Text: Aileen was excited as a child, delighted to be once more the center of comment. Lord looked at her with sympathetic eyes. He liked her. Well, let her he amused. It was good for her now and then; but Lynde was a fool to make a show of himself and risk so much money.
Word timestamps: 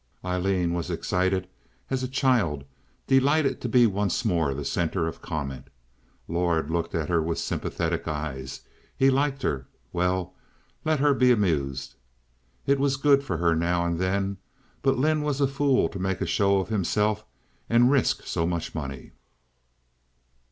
Aileen 0.25 0.73
was 0.73 0.89
excited 0.89 1.47
as 1.91 2.01
a 2.01 2.07
child, 2.07 2.63
delighted 3.05 3.61
to 3.61 3.69
be 3.69 3.85
once 3.85 4.25
more 4.25 4.51
the 4.51 4.65
center 4.65 5.07
of 5.07 5.21
comment. 5.21 5.67
Lord 6.27 6.71
looked 6.71 6.95
at 6.95 7.07
her 7.07 7.21
with 7.21 7.37
sympathetic 7.37 8.07
eyes. 8.07 8.61
He 8.97 9.11
liked 9.11 9.43
her. 9.43 9.67
Well, 9.93 10.33
let 10.83 10.99
her 11.01 11.13
he 11.19 11.31
amused. 11.31 11.93
It 12.65 12.79
was 12.79 12.97
good 12.97 13.23
for 13.23 13.37
her 13.37 13.55
now 13.55 13.85
and 13.85 13.99
then; 13.99 14.37
but 14.81 14.97
Lynde 14.97 15.23
was 15.23 15.39
a 15.39 15.45
fool 15.47 15.87
to 15.89 15.99
make 15.99 16.19
a 16.19 16.25
show 16.25 16.57
of 16.59 16.69
himself 16.69 17.23
and 17.69 17.91
risk 17.91 18.25
so 18.25 18.47
much 18.47 18.73
money. 18.73 19.11